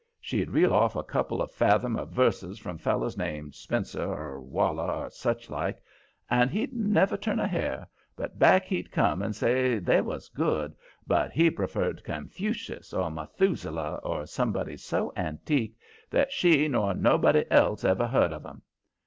She'd 0.19 0.49
reel 0.49 0.73
off 0.73 0.95
a 0.95 1.03
couple 1.03 1.43
of 1.43 1.51
fathom 1.51 1.95
of 1.95 2.09
verses 2.09 2.57
from 2.57 2.79
fellers 2.79 3.15
named 3.19 3.53
Spencer 3.53 4.03
or 4.03 4.41
Waller, 4.41 4.91
or 4.91 5.11
such 5.11 5.47
like, 5.47 5.77
and 6.27 6.49
he'd 6.49 6.73
never 6.73 7.15
turn 7.15 7.39
a 7.39 7.47
hair, 7.47 7.87
but 8.15 8.39
back 8.39 8.65
he'd 8.65 8.91
come 8.91 9.21
and 9.21 9.35
say 9.35 9.77
they 9.77 10.01
was 10.01 10.27
good, 10.29 10.73
but 11.05 11.31
he 11.33 11.51
preferred 11.51 12.03
Confucius, 12.03 12.93
or 12.95 13.11
Methuselah, 13.11 13.99
or 14.01 14.25
somebody 14.25 14.75
so 14.75 15.13
antique 15.15 15.77
that 16.09 16.31
she 16.31 16.67
nor 16.67 16.95
nobody 16.95 17.43
else 17.51 17.85
ever 17.85 18.07
heard 18.07 18.33
of 18.33 18.43
'em. 18.43 18.63